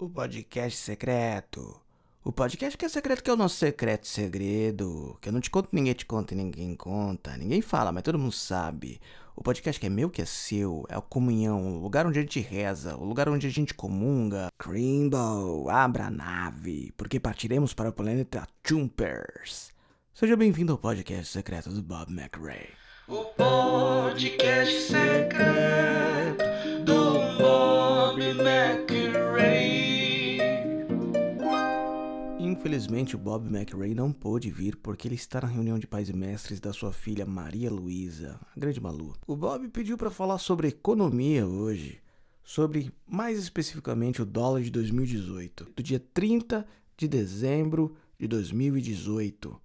O 0.00 0.08
podcast 0.08 0.78
secreto. 0.78 1.74
O 2.22 2.30
podcast 2.30 2.78
que 2.78 2.84
é 2.84 2.88
secreto, 2.88 3.20
que 3.20 3.30
é 3.30 3.32
o 3.32 3.36
nosso 3.36 3.56
secreto 3.56 4.06
segredo. 4.06 5.18
Que 5.20 5.28
eu 5.28 5.32
não 5.32 5.40
te 5.40 5.50
conto, 5.50 5.70
ninguém 5.72 5.92
te 5.92 6.06
conta 6.06 6.34
e 6.34 6.36
ninguém 6.36 6.76
conta. 6.76 7.36
Ninguém 7.36 7.60
fala, 7.60 7.90
mas 7.90 8.04
todo 8.04 8.16
mundo 8.16 8.30
sabe. 8.30 9.00
O 9.34 9.42
podcast 9.42 9.80
que 9.80 9.86
é 9.86 9.90
meu, 9.90 10.08
que 10.08 10.22
é 10.22 10.24
seu. 10.24 10.86
É 10.88 10.94
a 10.94 11.00
comunhão, 11.00 11.78
o 11.78 11.82
lugar 11.82 12.06
onde 12.06 12.20
a 12.20 12.22
gente 12.22 12.38
reza, 12.38 12.96
o 12.96 13.04
lugar 13.04 13.28
onde 13.28 13.48
a 13.48 13.50
gente 13.50 13.74
comunga. 13.74 14.52
Crimble, 14.56 15.68
abra 15.68 16.06
a 16.06 16.10
nave, 16.10 16.92
porque 16.96 17.18
partiremos 17.18 17.74
para 17.74 17.88
o 17.88 17.92
planeta 17.92 18.46
Jumpers. 18.64 19.72
Seja 20.14 20.36
bem-vindo 20.36 20.70
ao 20.70 20.78
podcast 20.78 21.32
secreto 21.32 21.70
do 21.70 21.82
Bob 21.82 22.12
McRae. 22.12 22.68
O 23.08 23.24
podcast 23.34 24.80
secreto 24.80 26.44
do 26.84 27.07
Infelizmente, 32.78 33.16
o 33.16 33.18
Bob 33.18 33.48
McRae 33.48 33.92
não 33.92 34.12
pôde 34.12 34.52
vir 34.52 34.76
porque 34.76 35.08
ele 35.08 35.16
está 35.16 35.40
na 35.40 35.48
reunião 35.48 35.80
de 35.80 35.86
pais 35.88 36.08
e 36.08 36.12
mestres 36.12 36.60
da 36.60 36.72
sua 36.72 36.92
filha 36.92 37.26
Maria 37.26 37.68
Luísa, 37.68 38.38
a 38.56 38.60
grande 38.60 38.80
Malu. 38.80 39.16
O 39.26 39.34
Bob 39.34 39.66
pediu 39.70 39.98
para 39.98 40.12
falar 40.12 40.38
sobre 40.38 40.68
economia 40.68 41.44
hoje, 41.44 42.00
sobre 42.44 42.92
mais 43.04 43.36
especificamente 43.36 44.22
o 44.22 44.24
dólar 44.24 44.62
de 44.62 44.70
2018, 44.70 45.72
do 45.74 45.82
dia 45.82 45.98
30 45.98 46.64
de 46.96 47.08
dezembro 47.08 47.96
de 48.16 48.28
2018, 48.28 49.60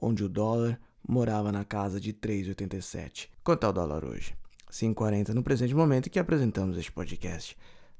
onde 0.00 0.24
o 0.24 0.28
dólar 0.28 0.80
morava 1.06 1.52
na 1.52 1.66
casa 1.66 2.00
de 2.00 2.14
3,87. 2.14 3.28
Quanto 3.44 3.66
é 3.66 3.68
o 3.68 3.72
dólar 3.72 4.06
hoje? 4.06 4.34
5,40 4.72 5.34
no 5.34 5.42
presente 5.42 5.74
momento 5.74 6.08
que 6.08 6.18
apresentamos 6.18 6.78
este 6.78 6.90
podcast. 6.90 7.58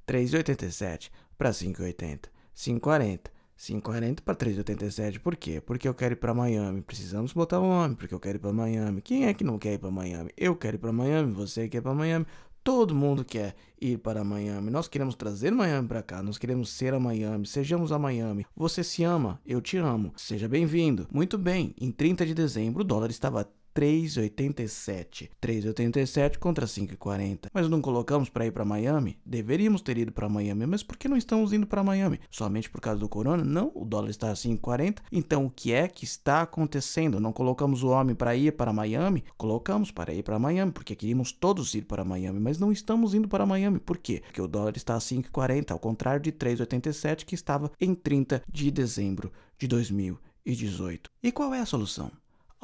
3,87 0.09 1.11
para 1.37 1.51
5,80. 1.51 2.31
5,40. 2.57 3.34
5,40 3.59 4.21
para 4.21 4.35
3,87. 4.35 5.19
Por 5.19 5.37
quê? 5.37 5.61
Porque 5.61 5.89
eu 5.89 5.95
quero 5.95 6.15
ir 6.15 6.17
para 6.17 6.35
Miami. 6.35 6.83
Precisamos 6.83 7.33
botar 7.33 7.61
um 7.61 7.69
nome, 7.69 7.97
porque 7.97 8.15
eu 8.15 8.21
quero 8.21 8.37
ir 8.37 8.41
para 8.41 8.53
Miami. 8.53 9.01
Quem 9.01 9.27
é 9.27 9.35
que 9.35 9.45
não 9.45 9.59
quer 9.59 9.75
ir 9.75 9.79
para 9.79 9.91
Miami? 9.91 10.31
Eu 10.37 10.57
quero 10.57 10.77
ir 10.77 10.79
para 10.79 10.93
Miami, 10.93 11.33
você 11.33 11.69
quer 11.69 11.79
ir 11.79 11.83
para 11.83 11.95
Miami. 11.95 12.27
Todo 12.63 12.95
mundo 12.95 13.25
quer 13.25 13.55
ir 13.79 13.99
para 13.99 14.25
Miami. 14.25 14.71
Nós 14.71 14.89
queremos 14.89 15.15
trazer 15.15 15.51
Miami 15.51 15.87
para 15.87 16.03
cá. 16.03 16.23
Nós 16.23 16.39
queremos 16.39 16.71
ser 16.71 16.95
a 16.95 16.99
Miami. 16.99 17.47
Sejamos 17.47 17.93
a 17.93 17.99
Miami. 17.99 18.47
Você 18.57 18.83
se 18.83 19.05
ama, 19.05 19.39
eu 19.45 19.61
te 19.61 19.77
amo. 19.77 20.15
Seja 20.17 20.49
bem-vindo. 20.49 21.07
Muito 21.13 21.37
bem. 21.37 21.75
Em 21.79 21.93
30 21.93 22.25
de 22.25 22.33
dezembro, 22.33 22.81
o 22.81 22.85
dólar 22.85 23.11
estava 23.11 23.47
3,87. 23.75 25.31
3,87 25.43 26.39
contra 26.39 26.67
5,40. 26.67 27.49
Mas 27.53 27.69
não 27.69 27.81
colocamos 27.81 28.29
para 28.29 28.47
ir 28.47 28.53
para 28.53 28.65
Miami? 28.65 29.19
Deveríamos 29.27 29.83
ter 29.83 29.99
ido 29.99 30.13
para 30.13 30.29
Miami, 30.29 30.67
mas 30.67 30.83
por 30.83 30.97
que 30.97 31.09
não 31.09 31.17
estamos 31.17 31.53
indo 31.53 31.67
para 31.67 31.83
Miami? 31.83 32.21
Somente 32.31 32.71
por 32.71 32.81
causa 32.81 33.01
do 33.01 33.09
corona? 33.09 33.45
Não, 33.45 33.73
o 33.75 33.85
dólar 33.85 34.11
está 34.11 34.31
a 34.31 34.35
5,40. 34.35 34.99
Então 35.11 35.47
o 35.47 35.51
que 35.51 35.73
é 35.73 35.89
que 35.89 36.05
está 36.05 36.43
acontecendo? 36.43 37.21
Não 37.21 37.33
colocamos 37.33 37.83
o 37.83 37.89
homem 37.89 38.15
para 38.15 38.37
ir 38.37 38.53
para 38.53 38.73
Miami? 38.73 39.25
Colocamos 39.37 39.91
para 39.91 40.15
ir 40.15 40.23
para 40.23 40.39
Miami, 40.39 40.71
porque 40.71 40.95
queríamos 40.95 41.33
todos 41.33 41.75
ir 41.75 41.83
para 41.83 42.05
Miami, 42.05 42.39
mas 42.39 42.59
não 42.59 42.71
estamos 42.71 43.15
indo 43.15 43.29
para 43.29 43.45
Miami. 43.45 43.81
Por 43.81 43.99
quê? 43.99 44.23
Porque 44.25 44.41
o 44.41 44.49
dólar 44.49 44.77
está 44.77 44.95
a 44.95 44.99
5,40, 44.99 45.73
ao 45.73 45.79
contrário 45.79 46.21
de 46.21 46.33
3,87 46.33 47.25
que 47.25 47.35
estava 47.35 47.71
em 47.81 47.95
30 47.95 48.43
de 48.51 48.71
dezembro 48.71 49.33
de 49.59 49.67
2018. 49.67 51.11
E 51.23 51.33
qual 51.33 51.53
é 51.53 51.61
a 51.61 51.67
solução? 51.67 52.11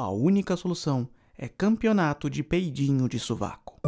A 0.03 0.09
única 0.09 0.57
solução 0.57 1.07
é 1.37 1.47
campeonato 1.47 2.31
de 2.31 2.43
peidinho 2.43 3.07
de 3.07 3.19
sovaco. 3.19 3.79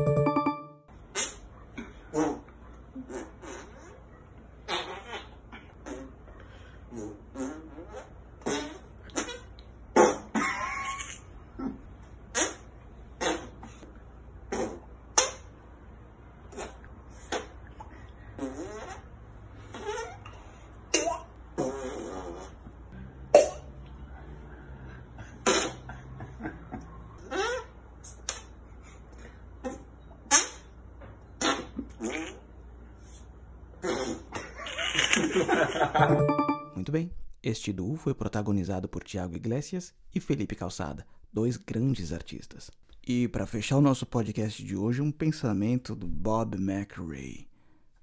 Muito 36.74 36.90
bem, 36.90 37.13
este 37.42 37.73
duo 37.73 37.96
foi 37.96 38.14
protagonizado 38.14 38.89
por 38.89 39.05
Tiago 39.05 39.36
Iglesias 39.36 39.92
e 40.14 40.20
Felipe 40.20 40.55
Calçada, 40.55 41.07
dois 41.33 41.57
grandes 41.57 42.12
artistas. 42.12 42.70
E 43.07 43.27
para 43.29 43.46
fechar 43.46 43.79
o 43.79 43.80
nosso 43.80 44.07
podcast 44.07 44.64
de 44.64 44.77
hoje, 44.77 45.02
um 45.02 45.11
pensamento 45.11 45.95
do 45.95 46.07
Bob 46.07 46.57
McRae. 46.57 47.48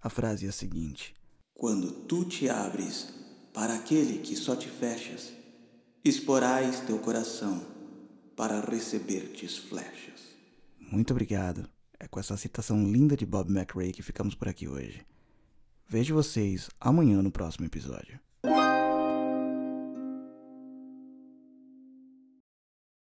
A 0.01 0.09
frase 0.09 0.45
é 0.45 0.49
a 0.49 0.53
seguinte: 0.53 1.15
Quando 1.53 1.91
tu 1.91 2.25
te 2.25 2.49
abres 2.49 3.13
para 3.53 3.75
aquele 3.75 4.19
que 4.19 4.35
só 4.35 4.55
te 4.55 4.67
fechas, 4.67 5.31
exporás 6.03 6.81
teu 6.81 6.99
coração 6.99 7.61
para 8.35 8.59
receber-te 8.61 9.47
flechas. 9.47 10.35
Muito 10.79 11.11
obrigado. 11.11 11.69
Com 12.09 12.19
essa 12.19 12.35
citação 12.37 12.89
linda 12.89 13.15
de 13.15 13.25
Bob 13.25 13.51
McRae 13.51 13.91
que 13.91 14.01
ficamos 14.01 14.33
por 14.33 14.47
aqui 14.47 14.67
hoje. 14.67 15.05
Vejo 15.87 16.15
vocês 16.15 16.69
amanhã 16.79 17.21
no 17.21 17.31
próximo 17.31 17.65
episódio. 17.65 18.19